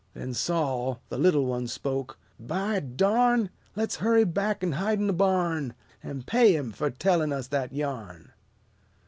[0.15, 3.51] Then Sol, the little one, spoke: "By darn!
[3.75, 8.31] Le's hurry back an' hide'n the barn, An' pay him fur tellin' us that yarn!"